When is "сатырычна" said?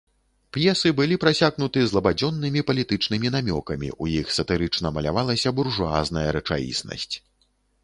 4.39-4.87